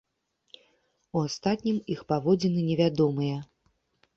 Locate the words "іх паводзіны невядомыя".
1.97-3.37